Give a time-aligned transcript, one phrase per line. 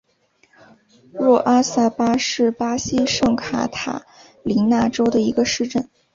[1.13, 4.01] 若阿萨巴是巴西圣卡塔
[4.43, 5.87] 琳娜州的一个市镇。